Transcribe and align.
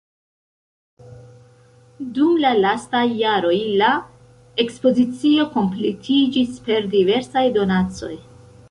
Dum 2.15 2.31
la 2.45 2.53
lastaj 2.63 3.03
jaroj 3.19 3.55
la 3.83 3.91
ekspozicio 4.65 5.47
kompletiĝis 5.59 6.59
per 6.71 6.91
diversaj 6.97 7.47
donacoj. 7.61 8.15